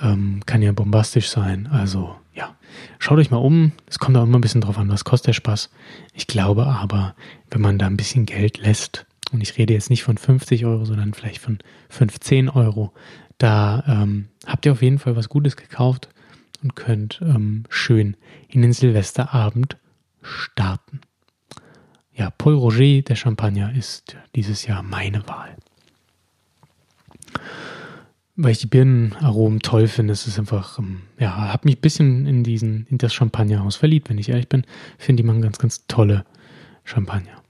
ähm, 0.01 0.41
kann 0.45 0.61
ja 0.61 0.71
bombastisch 0.71 1.29
sein. 1.29 1.67
Also 1.67 2.15
ja, 2.33 2.55
schaut 2.99 3.17
euch 3.17 3.31
mal 3.31 3.37
um. 3.37 3.71
Es 3.87 3.99
kommt 3.99 4.17
auch 4.17 4.23
immer 4.23 4.37
ein 4.37 4.41
bisschen 4.41 4.61
drauf 4.61 4.77
an, 4.77 4.89
was 4.89 5.03
kostet 5.03 5.27
der 5.27 5.33
Spaß. 5.33 5.69
Ich 6.13 6.27
glaube 6.27 6.67
aber, 6.67 7.15
wenn 7.49 7.61
man 7.61 7.77
da 7.77 7.87
ein 7.87 7.97
bisschen 7.97 8.25
Geld 8.25 8.57
lässt, 8.57 9.05
und 9.31 9.41
ich 9.41 9.57
rede 9.57 9.73
jetzt 9.73 9.89
nicht 9.89 10.03
von 10.03 10.17
50 10.17 10.65
Euro, 10.65 10.85
sondern 10.85 11.13
vielleicht 11.13 11.41
von 11.41 11.59
15 11.89 12.49
Euro, 12.49 12.93
da 13.37 13.83
ähm, 13.87 14.29
habt 14.45 14.65
ihr 14.65 14.71
auf 14.71 14.81
jeden 14.81 14.99
Fall 14.99 15.15
was 15.15 15.29
Gutes 15.29 15.57
gekauft 15.57 16.09
und 16.63 16.75
könnt 16.75 17.19
ähm, 17.21 17.63
schön 17.69 18.15
in 18.47 18.61
den 18.61 18.73
Silvesterabend 18.73 19.77
starten. 20.21 21.01
Ja, 22.13 22.31
Paul 22.31 22.55
Roger, 22.55 23.01
der 23.03 23.15
Champagner, 23.15 23.75
ist 23.75 24.15
dieses 24.33 24.65
Jahr 24.65 24.81
meine 24.81 25.27
Wahl 25.27 25.55
weil 28.37 28.51
ich 28.51 28.59
die 28.59 28.67
Birnenaromen 28.67 29.59
toll 29.59 29.87
finde. 29.87 30.13
Es 30.13 30.27
ist 30.27 30.37
einfach, 30.37 30.77
ähm, 30.77 31.01
ja, 31.19 31.35
habe 31.35 31.67
mich 31.67 31.77
ein 31.77 31.81
bisschen 31.81 32.27
in 32.27 32.43
diesen, 32.43 32.85
in 32.89 32.99
das 32.99 33.13
Champagnerhaus 33.13 33.75
verliebt, 33.75 34.09
wenn 34.09 34.19
ich 34.19 34.29
ehrlich 34.29 34.47
bin. 34.47 34.63
Finde 34.97 35.23
die 35.23 35.27
machen 35.27 35.41
ganz, 35.41 35.57
ganz 35.57 35.87
tolle 35.87 36.23
Champagner. 36.83 37.41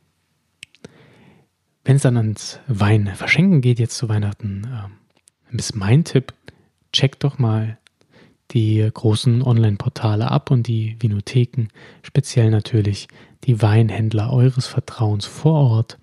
Wenn 1.83 1.97
es 1.97 2.01
dann 2.01 2.17
ans 2.17 2.59
Wein 2.67 3.07
verschenken 3.15 3.61
geht, 3.61 3.79
jetzt 3.79 3.97
zu 3.97 4.09
Weihnachten, 4.09 4.63
ähm, 4.65 5.57
ist 5.57 5.75
mein 5.75 6.05
Tipp, 6.05 6.33
checkt 6.93 7.23
doch 7.23 7.37
mal 7.37 7.77
die 8.51 8.89
großen 8.93 9.41
Online-Portale 9.41 10.31
ab 10.31 10.51
und 10.51 10.67
die 10.67 10.95
Vinotheken, 10.99 11.67
speziell 12.01 12.49
natürlich 12.49 13.09
die 13.43 13.61
Weinhändler 13.61 14.31
eures 14.31 14.67
Vertrauens 14.67 15.25
vor 15.25 15.69
Ort. 15.69 15.97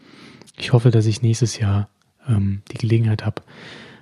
Ich 0.58 0.74
hoffe, 0.74 0.90
dass 0.90 1.06
ich 1.06 1.22
nächstes 1.22 1.58
Jahr 1.58 1.88
ähm, 2.28 2.62
die 2.70 2.78
Gelegenheit 2.78 3.24
habe, 3.24 3.42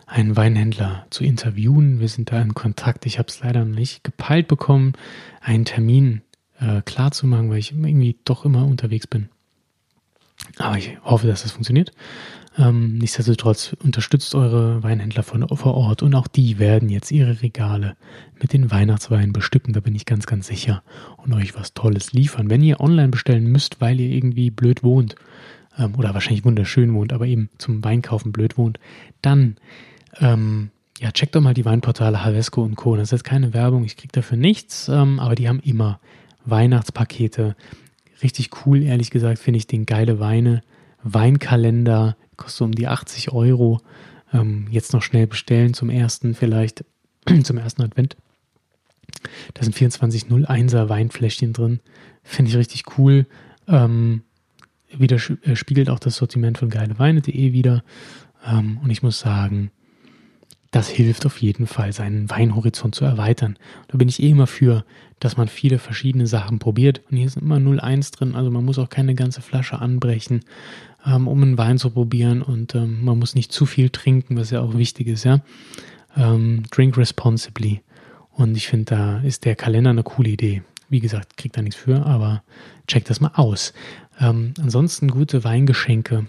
einen 0.06 0.36
Weinhändler 0.36 1.06
zu 1.10 1.24
interviewen. 1.24 2.00
Wir 2.00 2.08
sind 2.08 2.32
da 2.32 2.40
in 2.40 2.54
Kontakt. 2.54 3.06
Ich 3.06 3.18
habe 3.18 3.28
es 3.28 3.40
leider 3.40 3.64
noch 3.64 3.76
nicht 3.76 4.04
gepeilt 4.04 4.48
bekommen, 4.48 4.92
einen 5.40 5.64
Termin 5.64 6.22
äh, 6.60 6.82
klar 6.82 7.10
weil 7.22 7.58
ich 7.58 7.72
irgendwie 7.72 8.16
doch 8.24 8.44
immer 8.44 8.66
unterwegs 8.66 9.06
bin. 9.06 9.28
Aber 10.58 10.76
ich 10.76 10.98
hoffe, 11.04 11.26
dass 11.26 11.42
das 11.42 11.52
funktioniert. 11.52 11.92
Ähm, 12.58 12.98
nichtsdestotrotz 12.98 13.74
unterstützt 13.82 14.34
eure 14.34 14.82
Weinhändler 14.82 15.22
von, 15.22 15.48
vor 15.56 15.74
Ort 15.74 16.02
und 16.02 16.14
auch 16.14 16.26
die 16.26 16.58
werden 16.58 16.90
jetzt 16.90 17.10
ihre 17.10 17.40
Regale 17.40 17.96
mit 18.40 18.52
den 18.52 18.70
Weihnachtsweinen 18.70 19.32
bestücken, 19.32 19.72
da 19.72 19.80
bin 19.80 19.94
ich 19.94 20.04
ganz, 20.04 20.26
ganz 20.26 20.48
sicher 20.48 20.82
und 21.16 21.32
euch 21.32 21.54
was 21.54 21.72
Tolles 21.72 22.12
liefern. 22.12 22.50
Wenn 22.50 22.62
ihr 22.62 22.80
online 22.80 23.08
bestellen 23.08 23.46
müsst, 23.46 23.80
weil 23.80 23.98
ihr 24.00 24.10
irgendwie 24.10 24.50
blöd 24.50 24.82
wohnt 24.82 25.14
ähm, 25.78 25.94
oder 25.96 26.12
wahrscheinlich 26.12 26.44
wunderschön 26.44 26.92
wohnt, 26.92 27.14
aber 27.14 27.26
eben 27.26 27.48
zum 27.56 27.82
Weinkaufen 27.82 28.32
blöd 28.32 28.58
wohnt, 28.58 28.78
dann 29.22 29.56
ähm, 30.20 30.70
ja, 30.98 31.10
checkt 31.10 31.34
doch 31.34 31.40
mal 31.40 31.54
die 31.54 31.64
Weinportale 31.64 32.24
Havesco 32.24 32.62
und 32.62 32.76
Co. 32.76 32.96
Das 32.96 33.08
ist 33.08 33.12
jetzt 33.12 33.24
keine 33.24 33.54
Werbung, 33.54 33.84
ich 33.84 33.96
kriege 33.96 34.12
dafür 34.12 34.36
nichts, 34.36 34.88
ähm, 34.88 35.18
aber 35.18 35.34
die 35.34 35.48
haben 35.48 35.60
immer 35.60 36.00
Weihnachtspakete. 36.44 37.56
Richtig 38.22 38.50
cool, 38.64 38.82
ehrlich 38.82 39.10
gesagt, 39.10 39.38
finde 39.38 39.58
ich 39.58 39.66
den 39.66 39.86
geile 39.86 40.20
Weine. 40.20 40.62
Weinkalender, 41.02 42.16
kostet 42.36 42.62
um 42.62 42.72
die 42.72 42.86
80 42.86 43.32
Euro. 43.32 43.80
Ähm, 44.32 44.68
jetzt 44.70 44.92
noch 44.92 45.02
schnell 45.02 45.26
bestellen 45.26 45.74
zum 45.74 45.90
ersten, 45.90 46.34
vielleicht 46.34 46.84
zum 47.42 47.58
ersten 47.58 47.82
Advent. 47.82 48.16
Da 49.54 49.62
sind 49.62 49.76
2401er 49.76 50.88
Weinfläschchen 50.88 51.52
drin. 51.52 51.80
Finde 52.22 52.50
ich 52.50 52.56
richtig 52.56 52.84
cool. 52.98 53.26
Ähm, 53.68 54.22
wieder 54.90 55.16
äh, 55.16 55.56
spiegelt 55.56 55.90
auch 55.90 55.98
das 55.98 56.16
Sortiment 56.16 56.58
von 56.58 56.70
geileweine.de 56.70 57.52
wieder. 57.52 57.82
Ähm, 58.46 58.78
und 58.82 58.90
ich 58.90 59.02
muss 59.02 59.18
sagen, 59.18 59.70
das 60.72 60.88
hilft 60.88 61.26
auf 61.26 61.40
jeden 61.40 61.66
Fall, 61.66 61.92
seinen 61.92 62.28
Weinhorizont 62.30 62.94
zu 62.94 63.04
erweitern. 63.04 63.58
Da 63.88 63.98
bin 63.98 64.08
ich 64.08 64.22
eh 64.22 64.30
immer 64.30 64.46
für, 64.46 64.84
dass 65.20 65.36
man 65.36 65.46
viele 65.46 65.78
verschiedene 65.78 66.26
Sachen 66.26 66.58
probiert. 66.58 67.02
Und 67.10 67.18
hier 67.18 67.26
ist 67.26 67.36
immer 67.36 67.56
0,1 67.56 68.16
drin, 68.16 68.34
also 68.34 68.50
man 68.50 68.64
muss 68.64 68.78
auch 68.78 68.88
keine 68.88 69.14
ganze 69.14 69.42
Flasche 69.42 69.78
anbrechen, 69.78 70.40
ähm, 71.06 71.28
um 71.28 71.42
einen 71.42 71.58
Wein 71.58 71.76
zu 71.76 71.90
probieren. 71.90 72.40
Und 72.40 72.74
ähm, 72.74 73.04
man 73.04 73.18
muss 73.18 73.34
nicht 73.34 73.52
zu 73.52 73.66
viel 73.66 73.90
trinken, 73.90 74.36
was 74.38 74.50
ja 74.50 74.62
auch 74.62 74.74
wichtig 74.76 75.08
ist, 75.08 75.24
ja. 75.24 75.40
Ähm, 76.16 76.62
drink 76.70 76.96
responsibly. 76.96 77.82
Und 78.30 78.56
ich 78.56 78.66
finde, 78.66 78.96
da 78.96 79.18
ist 79.20 79.44
der 79.44 79.56
Kalender 79.56 79.90
eine 79.90 80.02
coole 80.02 80.30
Idee. 80.30 80.62
Wie 80.88 81.00
gesagt, 81.00 81.36
kriegt 81.36 81.56
da 81.56 81.60
nichts 81.60 81.76
für, 81.76 82.06
aber 82.06 82.42
checkt 82.86 83.10
das 83.10 83.20
mal 83.20 83.32
aus. 83.34 83.74
Ähm, 84.18 84.54
ansonsten 84.58 85.08
gute 85.08 85.44
Weingeschenke 85.44 86.26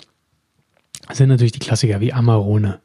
sind 1.13 1.29
natürlich 1.29 1.53
die 1.53 1.59
Klassiker 1.59 2.01
wie 2.01 2.12
Amarone. 2.12 2.81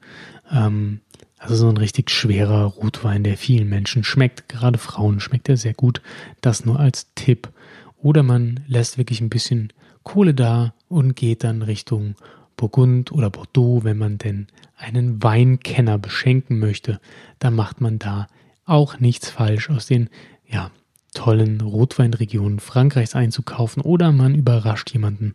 Ähm, 0.52 1.00
also 1.38 1.54
so 1.54 1.68
ein 1.68 1.76
richtig 1.76 2.10
schwerer 2.10 2.64
Rotwein, 2.64 3.22
der 3.22 3.36
vielen 3.36 3.68
Menschen 3.68 4.04
schmeckt. 4.04 4.48
Gerade 4.48 4.78
Frauen 4.78 5.20
schmeckt 5.20 5.48
er 5.48 5.56
sehr 5.56 5.74
gut. 5.74 6.02
Das 6.40 6.64
nur 6.64 6.80
als 6.80 7.14
Tipp. 7.14 7.48
Oder 7.96 8.22
man 8.22 8.60
lässt 8.66 8.98
wirklich 8.98 9.20
ein 9.20 9.30
bisschen 9.30 9.72
Kohle 10.02 10.34
da 10.34 10.74
und 10.88 11.16
geht 11.16 11.44
dann 11.44 11.62
Richtung 11.62 12.16
Burgund 12.56 13.12
oder 13.12 13.30
Bordeaux, 13.30 13.84
wenn 13.84 13.98
man 13.98 14.18
denn 14.18 14.48
einen 14.76 15.22
Weinkenner 15.22 15.98
beschenken 15.98 16.58
möchte. 16.58 17.00
Dann 17.38 17.54
macht 17.54 17.80
man 17.80 17.98
da 17.98 18.26
auch 18.64 19.00
nichts 19.00 19.30
falsch 19.30 19.70
aus 19.70 19.86
den 19.86 20.10
ja, 20.46 20.70
tollen 21.14 21.60
Rotweinregionen 21.60 22.60
Frankreichs 22.60 23.14
einzukaufen 23.14 23.82
oder 23.82 24.12
man 24.12 24.34
überrascht 24.34 24.92
jemanden 24.92 25.32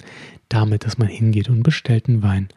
damit, 0.50 0.86
dass 0.86 0.98
man 0.98 1.08
hingeht 1.08 1.50
und 1.50 1.64
bestellt 1.64 2.08
einen 2.08 2.24
Wein 2.24 2.50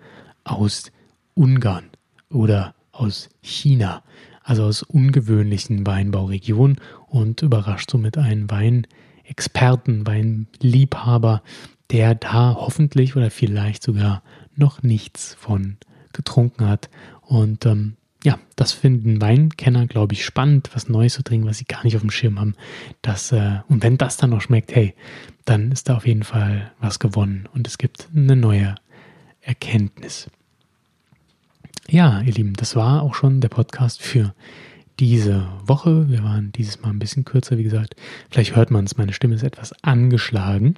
aus 0.45 0.93
Ungarn 1.35 1.85
oder 2.31 2.76
aus 2.97 3.29
China, 3.43 4.03
also 4.43 4.65
aus 4.65 4.83
ungewöhnlichen 4.83 5.87
Weinbauregionen 5.87 6.81
und 7.09 7.43
überrascht 7.43 7.91
somit 7.91 8.19
einen 8.19 8.51
Weinexperten, 8.51 10.07
Weinliebhaber, 10.07 11.43
der 11.91 12.15
da 12.15 12.55
hoffentlich 12.55 13.17
oder 13.17 13.31
vielleicht 13.31 13.83
sogar 13.83 14.23
noch 14.55 14.83
nichts 14.83 15.35
von 15.35 15.77
getrunken 16.13 16.69
hat. 16.69 16.91
Und 17.23 17.67
ähm, 17.67 17.97
ja, 18.25 18.39
das 18.57 18.73
finden 18.73 19.21
Weinkenner, 19.21 19.87
glaube 19.87 20.15
ich, 20.15 20.25
spannend, 20.25 20.71
was 20.75 20.89
Neues 20.89 21.15
zu 21.15 21.23
trinken, 21.23 21.47
was 21.47 21.59
sie 21.59 21.65
gar 21.65 21.85
nicht 21.85 21.95
auf 21.97 22.03
dem 22.03 22.11
Schirm 22.11 22.41
haben. 22.41 22.55
Das, 23.03 23.31
äh, 23.33 23.61
und 23.69 23.83
wenn 23.83 23.99
das 23.99 24.17
dann 24.17 24.31
noch 24.31 24.41
schmeckt, 24.41 24.75
hey, 24.75 24.95
dann 25.45 25.71
ist 25.71 25.89
da 25.89 25.97
auf 25.97 26.07
jeden 26.07 26.25
Fall 26.25 26.73
was 26.81 26.99
gewonnen 26.99 27.49
und 27.55 27.69
es 27.69 27.79
gibt 27.79 28.09
eine 28.15 28.35
neue 28.35 28.75
Erkenntnis. 29.41 30.29
Ja, 31.89 32.21
ihr 32.23 32.33
Lieben, 32.33 32.55
das 32.55 32.75
war 32.75 33.03
auch 33.03 33.15
schon 33.15 33.41
der 33.41 33.49
Podcast 33.49 34.03
für 34.03 34.35
diese 34.99 35.47
Woche. 35.65 36.09
Wir 36.09 36.25
waren 36.25 36.51
dieses 36.51 36.81
Mal 36.83 36.91
ein 36.91 36.99
bisschen 36.99 37.25
kürzer, 37.25 37.59
wie 37.59 37.63
gesagt. 37.63 37.95
Vielleicht 38.29 38.57
hört 38.57 38.73
man 38.73 38.85
es, 38.87 38.97
meine 38.97 39.13
Stimme 39.13 39.37
ist 39.37 39.45
etwas 39.45 39.73
angeschlagen. 39.85 40.75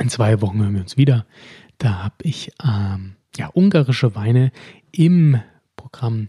In 0.00 0.08
zwei 0.08 0.40
Wochen 0.40 0.62
hören 0.62 0.74
wir 0.74 0.82
uns 0.82 0.96
wieder. 0.96 1.26
Da 1.78 2.04
habe 2.04 2.14
ich 2.22 2.52
ähm, 2.62 3.16
ja, 3.36 3.50
ungarische 3.52 4.14
Weine 4.14 4.52
im 4.92 5.40
Programm. 5.74 6.28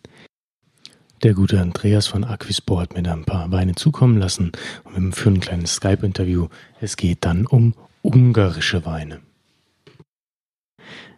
Der 1.21 1.35
gute 1.35 1.61
Andreas 1.61 2.07
von 2.07 2.23
Aquisport 2.23 2.95
mit 2.95 3.07
ein 3.07 3.23
paar 3.23 3.51
Weine 3.51 3.75
zukommen 3.75 4.17
lassen 4.17 4.51
und 4.83 4.95
wir 4.95 5.11
führen 5.11 5.35
ein 5.35 5.41
kleines 5.41 5.75
Skype-Interview. 5.75 6.47
Es 6.81 6.97
geht 6.97 7.23
dann 7.23 7.45
um 7.45 7.75
ungarische 8.01 8.83
Weine. 8.85 9.21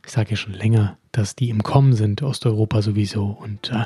Ich 0.06 0.12
sage 0.12 0.32
ja 0.32 0.36
schon 0.36 0.54
länger, 0.54 0.98
dass 1.18 1.36
die 1.36 1.50
im 1.50 1.64
Kommen 1.64 1.94
sind, 1.94 2.22
Osteuropa 2.22 2.82
sowieso. 2.82 3.26
Und 3.26 3.72
äh, 3.72 3.86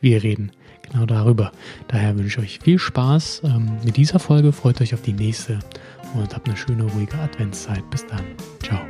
wir 0.00 0.22
reden 0.22 0.52
genau 0.82 1.06
darüber. 1.06 1.50
Daher 1.88 2.16
wünsche 2.16 2.40
ich 2.40 2.44
euch 2.44 2.58
viel 2.60 2.78
Spaß 2.78 3.42
ähm, 3.44 3.72
mit 3.84 3.96
dieser 3.96 4.20
Folge. 4.20 4.52
Freut 4.52 4.80
euch 4.80 4.94
auf 4.94 5.02
die 5.02 5.12
nächste 5.12 5.58
und 6.14 6.34
habt 6.34 6.48
eine 6.48 6.56
schöne, 6.56 6.84
ruhige 6.84 7.18
Adventszeit. 7.18 7.88
Bis 7.90 8.06
dann. 8.06 8.22
Ciao. 8.62 8.87